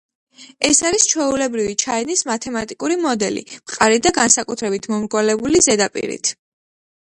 ეს 0.67 0.77
არის 0.89 1.03
ჩვეულებრივი 1.09 1.75
ჩაიდნის 1.83 2.23
მათემატიკური 2.29 2.97
მოდელი, 3.03 3.45
მყარი 3.67 4.01
და 4.09 4.13
განსაკუთრებით 4.17 4.89
მომრგვალებული 4.95 5.63
ზედაპირით. 5.69 6.35